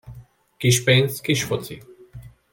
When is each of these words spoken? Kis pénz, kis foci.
Kis 0.63 0.79
pénz, 0.87 1.21
kis 1.29 1.45
foci. 1.51 1.79